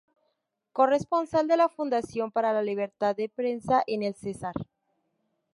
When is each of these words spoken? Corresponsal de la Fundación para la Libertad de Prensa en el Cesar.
Corresponsal 0.73 1.47
de 1.47 1.57
la 1.57 1.69
Fundación 1.69 2.31
para 2.31 2.53
la 2.53 2.63
Libertad 2.63 3.15
de 3.15 3.29
Prensa 3.29 3.83
en 3.85 4.01
el 4.01 4.15
Cesar. 4.15 4.55